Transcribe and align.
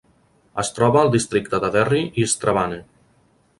Es 0.63 0.71
troba 0.77 0.97
al 1.01 1.11
districte 1.17 1.61
de 1.65 1.71
Derry 1.77 2.01
i 2.23 2.27
Strabane. 2.35 2.83